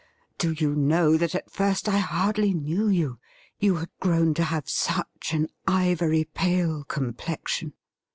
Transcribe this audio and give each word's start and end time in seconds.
Do 0.39 0.53
you 0.53 0.73
know 0.75 1.15
that 1.15 1.35
at 1.35 1.51
first 1.51 1.87
I 1.87 1.99
hardly 1.99 2.55
knew 2.55 2.87
you, 2.87 3.19
you 3.59 3.75
had 3.75 3.91
gi'own 4.01 4.33
to 4.33 4.43
have 4.45 4.67
such 4.67 5.31
an 5.31 5.47
ivoi 5.67 6.17
y 6.17 6.25
pale 6.33 6.83
complexion 6.85 7.73